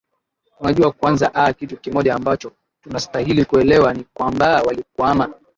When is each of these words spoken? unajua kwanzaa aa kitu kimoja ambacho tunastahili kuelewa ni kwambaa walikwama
unajua 0.59 0.91
kwanzaa 0.91 1.31
aa 1.33 1.53
kitu 1.53 1.77
kimoja 1.77 2.15
ambacho 2.15 2.51
tunastahili 2.83 3.45
kuelewa 3.45 3.93
ni 3.93 4.03
kwambaa 4.13 4.61
walikwama 4.61 5.33